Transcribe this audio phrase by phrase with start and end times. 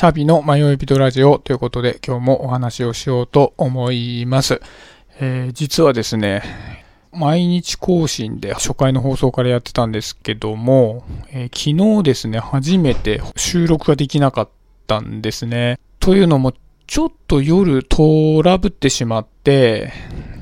[0.00, 4.62] シャビの迷い人ラジオということで今日もお話をしようと思います。
[5.20, 6.42] えー、実はですね、
[7.12, 14.48] 毎日更新で初回の放送からやってたんですけども、えー、昨日ですね、初めて収録ができなかっ
[14.86, 15.78] たんですね。
[15.98, 16.54] というのも、
[16.86, 19.92] ちょっと夜トラブってしまって、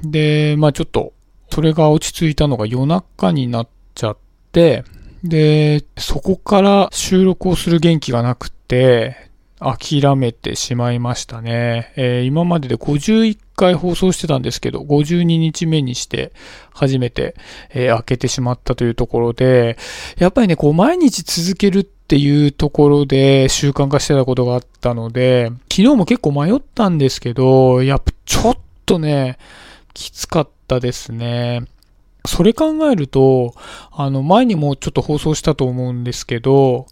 [0.05, 1.15] で、まあちょっと、
[1.51, 4.19] それが落ち着いたのが夜中になっちゃっ
[4.53, 4.85] て、
[5.25, 9.28] で、そこから収録をする元気がなくて、
[9.61, 11.93] 諦めてしまいましたね。
[11.97, 16.33] えー、今までで51回放送してたんですけど、52日目にして
[16.73, 17.35] 初めて、
[17.71, 19.77] えー、開けてしまったというところで、
[20.19, 29.39] やっぱりね、こう毎日続けるっていうところで習慣化してたことがあったので、昨日も結構迷ったんですけど、やっぱちょっとね、
[29.93, 31.65] きつかったですね。
[32.25, 33.55] それ考えると、
[33.91, 36.87] あの、前にもちょっと放送したと思うんですけど、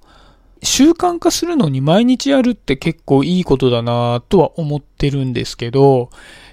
[0.63, 6.11] 習慣化するのに毎日やるって結構いいことだなとは思ってるんですけど、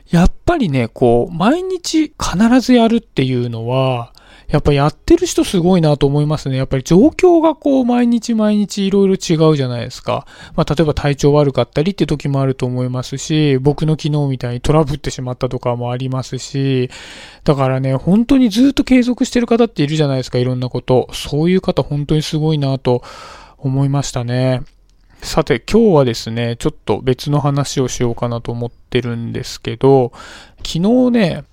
[0.09, 4.13] やっぱりね、こう、毎日必ずやるっていうのは、
[4.53, 6.57] やっぱやってる人すごいなと思いますね。
[6.57, 10.27] やっぱり状況がこう毎日毎日いろいろ違うじゃないですか。
[10.55, 16.91] まあ例えば体調悪かったりって時もあると思いますし、僕の昨日みたいにトラブってしまったとかもありますし、
[17.43, 21.09] だからね、本当にずっと継続してる方っているじゃないですか、いろんなこと。
[21.13, 23.01] そういう方本当にすごいなと
[23.63, 24.61] 思いましたね。
[25.21, 30.11] さて、今日はですね、ちょっと別の話をしようかなと思ってるんですけど、
[30.57, 30.79] 昨日
[31.11, 31.43] ね、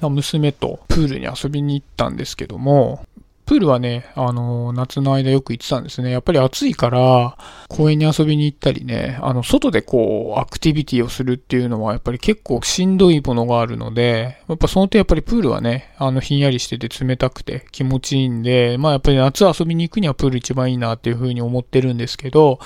[0.00, 3.06] 娘とプールに遊びに行ったんですけども、
[3.52, 6.10] プールはね、あの、夏の間よく行ってたんですね。
[6.10, 7.36] やっぱり暑いから、
[7.68, 22.58] 公園に遊びに行ったりね、あの、外でこう、アクティビティをするっていうのは、やっぱり結構しんどいものがあるので、やっぱその点やっぱりプールはね、あの、ひんやりしてて冷たくて気持ちいいんで、まあやっぱり夏遊びに行くにはプール一番いいなっていうふうに思ってるんですけど、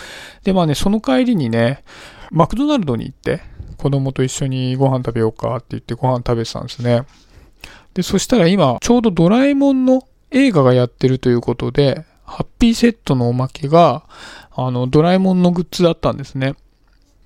[0.45, 1.83] で、まあね、その帰りにね、
[2.31, 3.41] マクドナルドに行って、
[3.77, 7.07] 子供と一緒にご飯食べようかって言ってご飯食べてたんですね。
[7.95, 14.05] で、そしたら今、ちょうどドラえもんの映画がやってるということで、ハッピーセットのおまけが、
[14.55, 16.55] あの、ドラえもんのグッズだったんですね。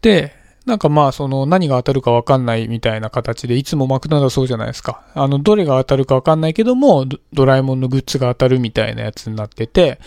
[0.03, 0.35] で、
[0.67, 5.03] なんかまあ、その、何が当たるかわかんないみたいな形で、いつもマクドナルドそうじゃないですか。
[5.15, 9.99] あの、どれが当たるかわかんないけども、ドラえもんのグッズが当たるみたいなやつになってて、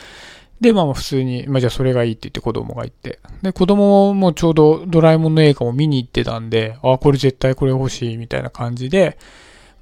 [0.61, 3.19] で、まあ普通に、まあじゃあそれがいいって言って子供が言って。
[3.41, 9.17] で、子供もちょうどドラえもんの映画も見に行ってたんで、あ、これ絶対これ欲しいみたいな感じで、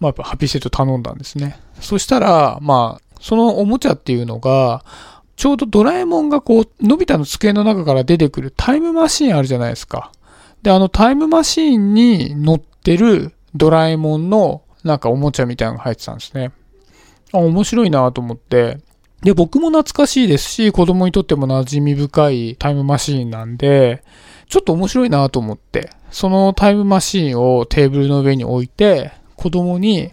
[0.02, 1.60] まあ、やっぱハピセット頼んだんですね。
[1.80, 4.84] そしたら、まあ、そのおもちゃっていうのが、
[5.36, 10.12] ちょうどドラえもんがこう、のび太の机の中から出てくるタイムマシーンあるじゃないですか。
[10.64, 16.52] で、あのタイムマシーンに乗ってるドラえもんのなんかおもちゃみたいなのが入ってたんですね。
[17.32, 18.80] あ、面白いなと思って。
[19.22, 24.04] で、僕も懐かしいですし、子供にとっても馴染み深いタイムマシーンなんで、
[24.50, 29.12] ちょっと面白いなと思って、そのタイムマシーンをテーブルの上に置いて、
[29.42, 30.12] 子供に、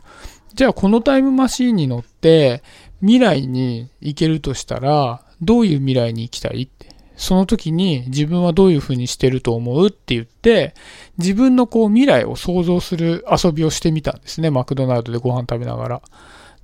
[0.54, 2.62] じゃあこのタイムマシーンに乗って
[3.00, 6.62] 未来に行けるとしたら、どういう未来に行きたい？
[6.62, 6.88] って。
[7.16, 9.88] その時に自分はどういう風にしてると思う？
[9.88, 10.74] って言って、
[11.18, 14.50] 自分のこう未来を想像する遊びをしてみたんですね。
[14.50, 16.02] マクドナルドでご飯食べながら。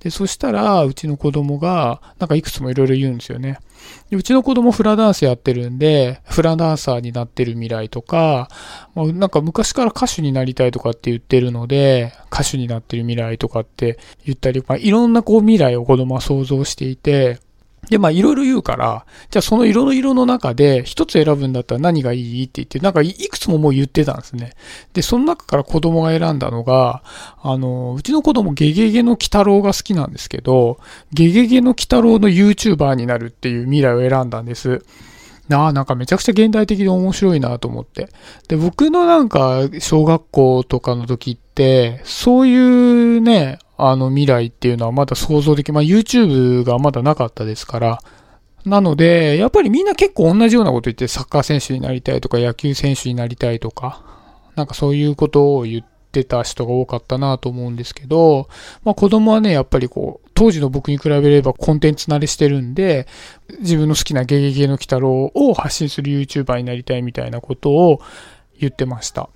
[0.05, 3.57] で、そしたら、うちの子供が、なんかいくつもいろいろ言うんですよね。
[4.11, 8.47] でうちの子供フラダンスやってるんで、フラダンサーになってる未来とか、
[8.93, 17.39] まあ、なんか昔から歌手になりたいとかって言ってるので、歌手になってる未来とかって言ったり、まあ、いろんなこう未来を子供は想像していて、
[17.89, 24.53] で、まあ、いろいろ言うから、じゃあその色の色の中で一つ選ぶんだったら何がいいって言って、なんかいくつももう言ってたんですね。
[24.93, 27.03] で、その中から子供が選んだのが、
[27.41, 30.79] あの、うちの子供ゲゲゲの鬼太郎が好きなんですけど、
[31.13, 34.83] ゲゲゲの鬼太郎の YouTuber になるっていう未来を選んだんです。
[35.47, 38.09] なあ、なんかめちゃくちゃ現代的で面白いなと思って。
[38.47, 47.99] で、僕のなんか小学校とかの時って、そういうね、あの未来っていうのはまだ想像でき、まあ YouTube がまだなかったですから、
[48.65, 54.01] なので、やっぱりみんな結構同じようなこと言って、サッカー選手になりたいとか、野球選手になりたいとか、
[54.55, 58.49] なんかそういうことを言ってた人が多かったなと思うんですけど、
[58.83, 63.07] まあ子供はね、やっぱりこう、当時の僕に比べればコンテンツ慣れしてるんで、
[63.59, 68.01] 自分の好きなゲゲゲの鬼太郎を発信する YouTuber になりたいみたいなことを
[68.59, 69.29] 言ってました。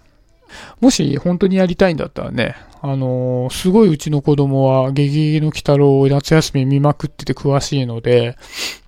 [0.80, 8.38] もし本当にやりたいんだったらね、あのー、すごいうちの子供はゲゲゲの鬼太郎を夏休み見まくってて詳しいので、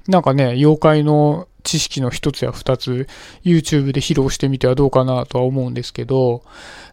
[0.08, 3.08] なんかね、妖怪の知識の一つや二つ
[3.44, 6.44] YouTube で披露してみてはどうかなとは思うんですけど、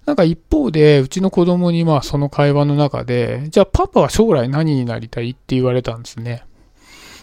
[0.07, 6.45] なんか一方でうちの子供にまあその会話の中で、じゃあパパは将来何になりたいって言われたんですね。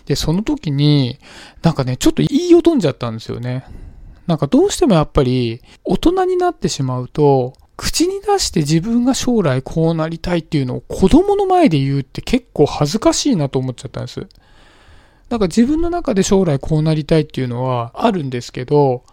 [0.06, 1.20] で、その時に、
[1.64, 3.66] なんかね、ちょっと言いよどんじゃったんですよね。
[4.28, 14.28] なんかどうしてもやっぱり大人になってしまうと、口に出して自分が将来こうなりたいっていうのを子供の前で言うって結構恥ずかしいなと思っちゃったんです。
[15.30, 19.04] なんか自分の中で将来こうなりたいっていうのはあるんですけど、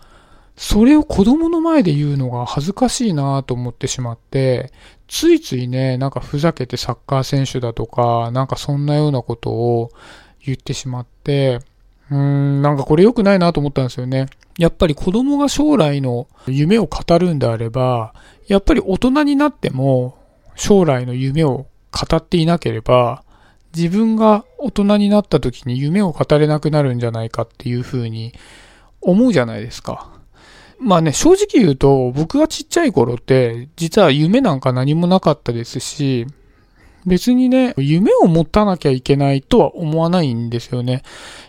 [0.56, 4.70] それを子供の前で言うのが恥ずかしいなと思ってしまって、
[5.08, 9.91] ついついね、なんかふざけてサッカー選手だとか、なんかそんなようなことを
[10.44, 11.61] 言ってしまって、
[12.11, 14.26] うーん、なんかこれ良くないなと思ったんですよね。
[14.58, 18.14] やっぱり子供が将来の夢を語るんであれば、
[18.46, 20.19] やっぱり大人になっても
[20.56, 23.25] 将来の夢を語っていなければ、
[23.75, 28.34] 自分が大人になった時に夢を語れなくなるんじゃないかっていうふうに
[29.00, 30.10] 思うじゃないですか。
[30.78, 36.26] まあね、正直言うと、僕がちっちゃい頃って、実は夢なんか何もなかったですし、
[37.06, 41.02] 別にね、夢を持たなきゃいけないとは思わないんですよね。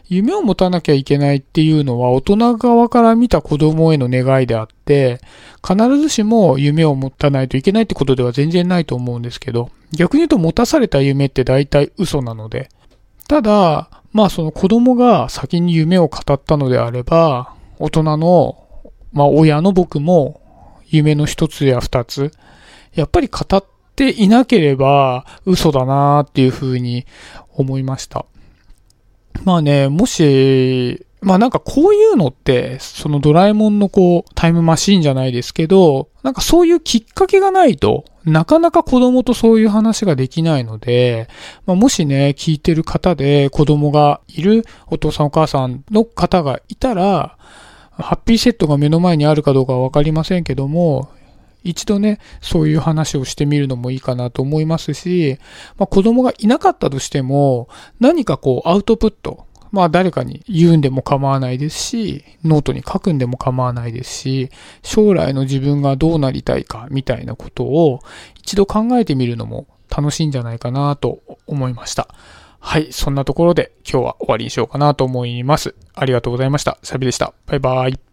[0.09, 5.21] 夢を持たなきゃいけないっていうのは大人側から見た子供への願いであって、
[5.67, 12.69] 必ずしも夢を持たないといけないってことでは全然ないと思うんですけど、逆に言うと持たされた夢って大体嘘なので。
[13.27, 18.57] ただ、まあその子供が先に夢を語ったのであれば、大人の、
[19.11, 20.41] まあ親の僕も
[20.87, 22.31] 夢の一つや二つ、
[22.93, 23.63] やっぱり語っ
[23.95, 27.05] ていなければ嘘だなっていうふうに
[27.55, 28.25] 思いました。
[29.43, 41.27] まあね、もし、まあなんかこういうのって、そのドラえもんのこう、タイムマシーンじゃないですけど、なんかそういうきっかけがないと、なかなか子供とそういう話ができないので、
[41.65, 47.37] まあ、もしね、聞いてる方で子供がいるお父さんお母さんの方がいたら、
[47.91, 51.09] ハッピーセットが目の前にあるかどうかはわかりませんけども、
[51.63, 55.37] 一度ね、そういう話をしてみるのもいいかなと思いますし、
[55.77, 57.69] まあ、子供がいなかったとしても、
[57.99, 64.49] 何かこうアウトプット、まあ誰かに言うんでも構わないですし、ノートに書くんでも構わないですし、
[64.83, 67.99] 将来の自分がどうなりたいかみたいなことを
[68.35, 72.07] 一度考えてみるのも楽しいんじゃないかなと思いました。
[72.59, 75.75] はい、そんなところで今日は終わりにしようかなと思います。
[75.95, 76.77] ありがとうございました。
[76.83, 77.33] シャビでした。
[77.47, 77.99] バイバイ。